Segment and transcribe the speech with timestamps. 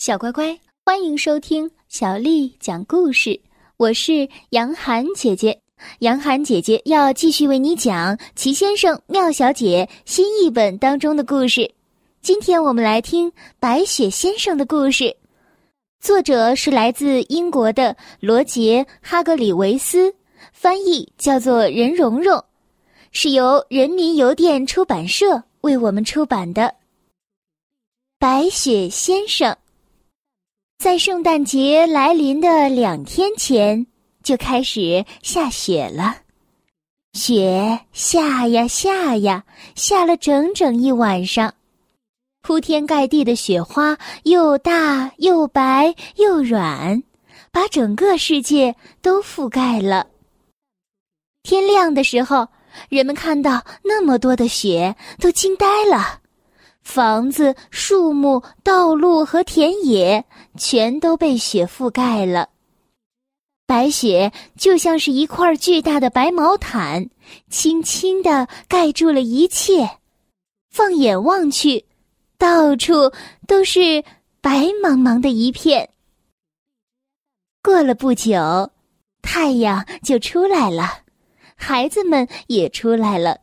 [0.00, 3.38] 小乖乖，欢迎收听小丽讲故事。
[3.76, 5.60] 我是杨涵姐姐，
[5.98, 11.70] 杨涵姐姐要继续为你讲《奇先生妙小姐》新译本当中的故事。
[12.22, 15.14] 今天我们来听《白雪先生》的故事，
[16.00, 20.14] 作者是来自英国的罗杰·哈格里维斯，
[20.50, 22.42] 翻译叫做任蓉蓉，
[23.12, 26.62] 是由人民邮电出版社为我们出版的
[28.18, 29.52] 《白雪先生》。
[30.80, 33.86] 在圣诞节来临的两天前，
[34.22, 36.16] 就开始下雪了。
[37.12, 41.52] 雪下呀下呀，下了整整一晚上，
[42.40, 47.02] 铺天盖地的雪花又大又白又软，
[47.52, 50.06] 把整个世界都覆盖了。
[51.42, 52.48] 天亮的时候，
[52.88, 56.19] 人们看到那么多的雪，都惊呆了。
[56.82, 60.24] 房子、树木、道路和田野
[60.56, 62.48] 全都被雪覆盖了。
[63.66, 67.08] 白雪就像是一块巨大的白毛毯，
[67.48, 69.88] 轻轻地盖住了一切。
[70.70, 71.84] 放眼望去，
[72.36, 73.12] 到处
[73.46, 74.02] 都是
[74.40, 75.90] 白茫茫的一片。
[77.62, 78.70] 过了不久，
[79.22, 81.02] 太阳就出来了，
[81.54, 83.38] 孩子们也出来了。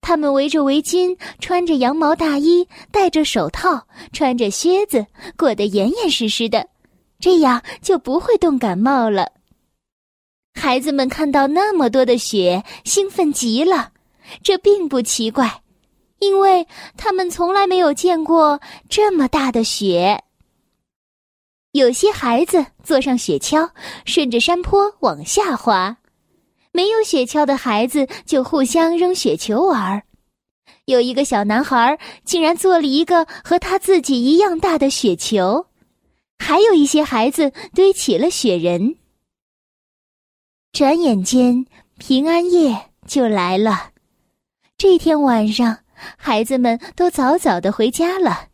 [0.00, 6.68] 他们围着围巾，穿着羊毛大衣，戴着手套，穿着靴子，裹得严严实实的，
[7.20, 9.32] 这样就不会冻感冒了。
[10.54, 13.92] 孩子们看到那么多的雪，兴奋极了。
[14.42, 15.62] 这并不奇怪，
[16.18, 20.22] 因为他们从来没有见过这么大的雪。
[21.72, 23.70] 有些孩子坐上雪橇，
[24.04, 25.96] 顺着山坡往下滑。
[26.78, 30.00] 没有雪橇的孩子就互相扔雪球玩
[30.84, 35.66] 有一个小男孩竟然做了一个和他自己一样大的雪球，
[36.38, 38.94] 还有一些孩子堆起了雪人。
[40.70, 41.66] 转眼间，
[41.98, 43.90] 平安夜就来了。
[44.76, 45.78] 这天晚上，
[46.16, 48.46] 孩子们都早早的回家了，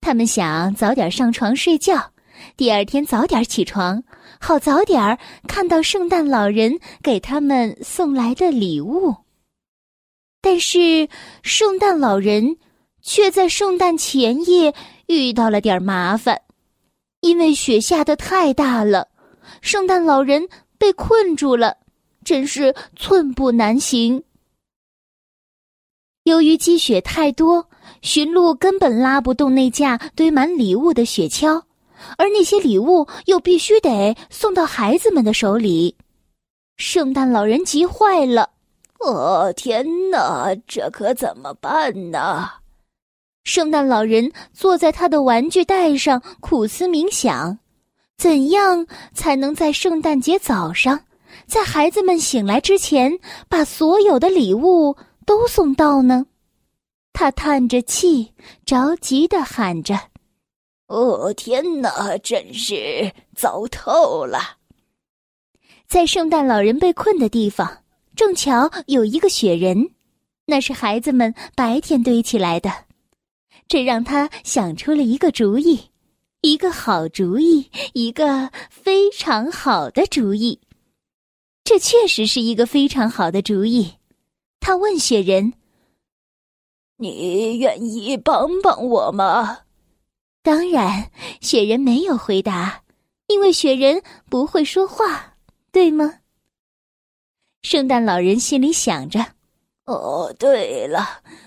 [0.00, 2.12] 他们想早点上床睡觉。
[2.56, 4.02] 第二天早点起床，
[4.40, 9.14] 好早点儿看到圣诞老人给他们送来的礼物。
[10.40, 11.08] 但是，
[11.42, 12.56] 圣诞老人
[13.02, 14.74] 却在圣诞前夜
[15.06, 16.40] 遇到了点麻烦，
[17.20, 19.08] 因为雪下的太大了，
[19.60, 21.76] 圣诞老人被困住了，
[22.24, 24.22] 真是寸步难行。
[26.24, 27.68] 由于积雪太多，
[28.02, 31.62] 驯鹿根本拉不动那架堆满礼物的雪橇。
[32.16, 35.96] 而那些礼物又必须得送到孩子们的手里，
[36.76, 38.50] 圣诞老人急坏了。
[39.00, 42.48] 哦，天哪，这可怎么办呢？
[43.44, 47.58] 圣诞老人坐在他的玩具袋上苦思冥想，
[48.16, 51.00] 怎样才能在圣诞节早上，
[51.46, 56.26] 在孩子们醒来之前，把所有的礼物都送到呢？
[57.12, 58.32] 他叹着气，
[58.66, 59.98] 着急的喊着。
[60.88, 64.56] 哦天哪，真是糟透了！
[65.86, 67.84] 在圣诞老人被困的地方，
[68.16, 69.90] 正巧有一个雪人，
[70.46, 72.72] 那是孩子们白天堆起来的。
[73.68, 75.78] 这让他想出了一个主意，
[76.40, 80.58] 一个好主意，一个非常好的主意。
[81.64, 83.92] 这确实是一个非常好的主意。
[84.58, 85.52] 他问雪人
[86.96, 89.58] ：“你愿意帮帮我吗？”
[90.48, 91.10] 当然，
[91.42, 92.80] 雪人没有回答，
[93.26, 95.34] 因为雪人不会说话，
[95.70, 96.20] 对吗？
[97.60, 99.20] 圣诞老人心里想着
[99.84, 101.06] ：“哦，对了，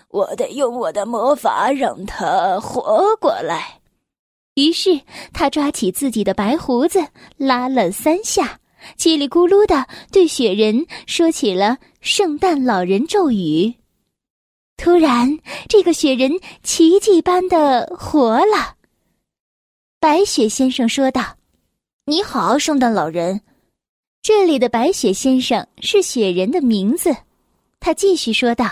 [0.10, 3.80] 我得用我的魔法让他活过来。”
[4.54, 5.02] 于是
[5.34, 7.04] 他抓起自己的白胡子，
[7.38, 8.60] 拉了三下，
[9.00, 13.74] 叽里咕噜的对雪人说起了圣诞老人咒语。
[14.78, 16.32] 突然，这个雪人
[16.62, 18.76] 奇迹般的活了。
[20.02, 21.22] 白雪先生说道
[22.08, 23.40] ：“你好，圣诞老人。”
[24.24, 27.16] 这里的白雪先生是雪人的名字。
[27.80, 28.66] 他继续说道：“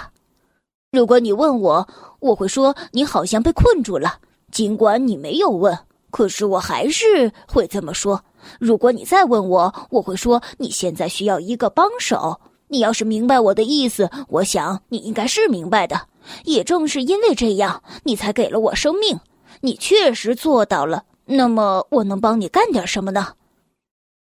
[0.91, 1.87] 如果你问我，
[2.19, 4.17] 我会说你好像被困住了。
[4.51, 5.77] 尽管你没有问，
[6.09, 8.25] 可是我还是会这么说。
[8.59, 12.41] 如果你再问我，我会说你现在需要一个帮手。
[12.69, 16.07] 你要是明白我的意思，我想你应该是明白的。
[16.45, 19.19] 也正是因为这样，你才给了我生命。
[19.61, 23.35] 你确实做到了。”那么我能帮你干点什么呢？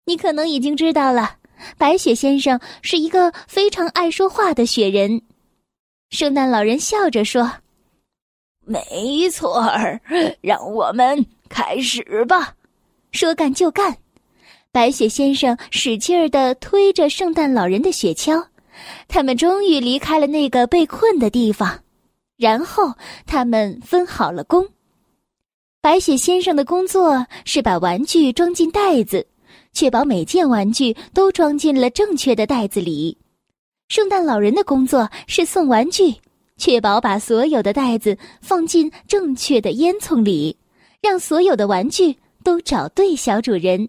[0.07, 1.37] 你可能已经知道了，
[1.77, 5.21] 白雪先生是一个非常爱说话的雪人。
[6.09, 7.53] 圣诞老人笑着说
[8.65, 10.01] ：“没错儿，
[10.41, 12.55] 让我们开始吧！
[13.13, 13.99] 说干就干。
[14.73, 18.47] 白雪先生使劲儿的推着圣诞老人的雪橇，
[19.09, 21.81] 他们终于离开了那个被困的地方。
[22.37, 22.95] 然后
[23.27, 24.67] 他们分好了工。
[25.85, 29.27] 白雪先生的工作是把玩具装进袋子，
[29.75, 33.19] 确保每件玩具都装进了正确的袋子里。
[33.89, 36.15] 圣诞老人的工作是送玩具，
[36.57, 40.57] 确保把所有的袋子放进正确的烟囱里，
[41.03, 43.87] 让所有的玩具都找对小主人。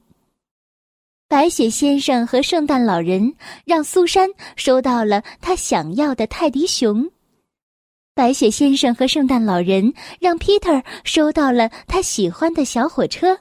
[1.29, 3.33] 白雪先生和圣诞老人
[3.63, 7.09] 让苏珊收到了他想要的泰迪熊。
[8.15, 13.37] 白雪先生和圣诞老人让 Peter 收到了他喜欢的小火车。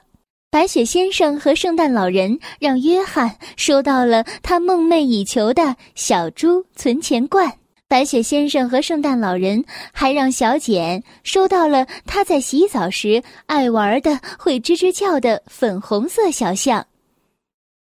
[0.51, 7.53] 白雪先生和圣诞老人让约翰收到了他梦寐以求的小猪存钱罐。
[7.87, 9.63] 白雪先生和圣诞老人
[9.93, 16.85] 还让小简收到了他在洗澡时爱玩的会吱吱叫的粉红色小象。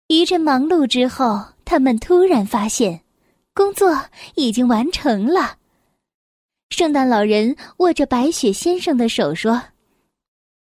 [0.08, 3.02] 一阵忙碌之后，他们突然发现，
[3.54, 5.58] 工作已经完成了。
[6.72, 9.62] 圣诞老人握着白雪先生的手说。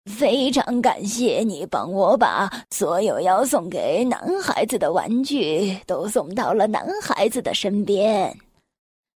[0.08, 8.34] 非常感谢你帮我把所有要送给男孩子的玩具都送到了男孩子的身边。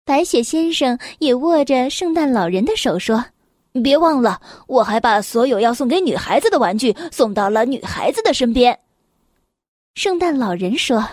[0.04, 3.24] 白雪先生也握着圣诞老人的手说
[3.81, 8.77] ：“别忘了，我还把所有要送给女孩子的玩具送到了女孩子的身边。”
[9.95, 11.07] 圣诞老人说：“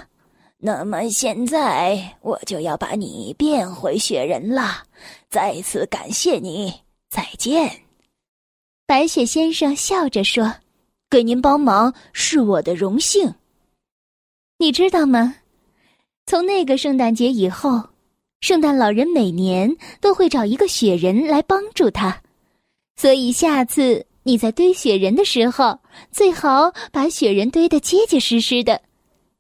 [0.61, 4.83] 那么现在我就要把你变回雪人了。
[5.31, 6.75] 再次感谢你，
[7.09, 7.83] 再见。”
[8.87, 10.55] 白雪先生笑着说
[11.09, 13.35] ：“给您帮忙是我的荣幸。
[14.59, 15.37] 你知道吗？
[16.27, 17.91] 从那个圣诞节以后，
[18.41, 22.21] 圣诞老人每年都会找一个雪人来帮助他。
[22.97, 25.79] 所以下次你在堆雪人的时候，
[26.11, 28.83] 最好把雪人堆得结结实实的，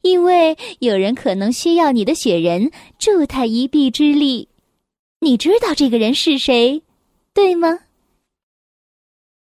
[0.02, 4.48] 因为有人可能需要你的雪人助他一臂之力。
[5.20, 6.82] 你知道这个人是谁，
[7.34, 7.80] 对吗？”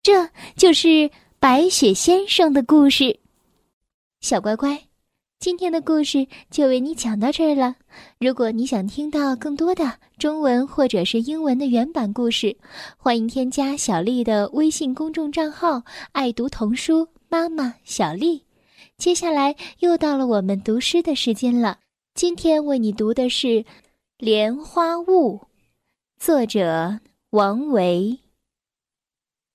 [0.03, 3.21] 这就是白雪先生的故事，
[4.21, 4.83] 小乖乖，
[5.39, 7.77] 今天的故事就为你讲到这儿了。
[8.19, 12.57] 如果你想听到更多的中文或者是英文的原版故事，
[12.97, 15.83] 欢迎添加小丽的微信公众账号
[16.13, 18.43] “爱读童书妈妈小丽”。
[19.03, 21.81] 接下来又到了我们读诗的时间了，
[22.15, 23.49] 今天为你读的是
[24.17, 25.39] 《莲花坞》，
[26.21, 27.01] 作者
[27.31, 28.21] 王维。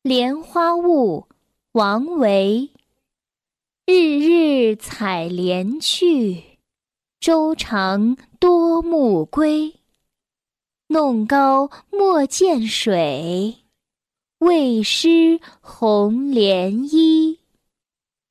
[0.02, 1.28] 莲花坞，
[1.72, 2.70] 王维。
[3.86, 6.44] 日日采莲去，
[7.22, 9.74] 洲长多暮归。
[10.88, 13.56] 弄篙莫溅水，
[14.40, 17.40] 为湿红莲衣。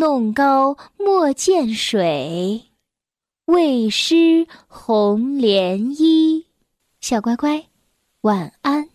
[0.00, 2.70] 弄篙莫溅水，
[3.44, 6.46] 为湿红莲衣。
[7.02, 7.66] 小乖乖，
[8.22, 8.88] 晚安。